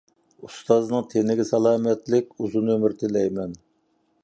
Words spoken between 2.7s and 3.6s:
ئۆمۈر تىلەيمەن.